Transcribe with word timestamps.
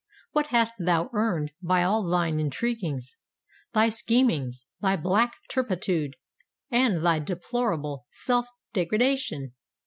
what 0.31 0.47
hast 0.47 0.73
thou 0.79 1.11
earned 1.13 1.51
by 1.61 1.83
all 1.83 2.03
thine 2.09 2.39
intriguings—thy 2.39 3.87
schemings—thy 3.87 4.95
black 4.95 5.35
turpitude—and 5.51 7.05
thy 7.05 7.19
deplorable 7.19 8.07
self 8.09 8.47
degradation? 8.73 9.53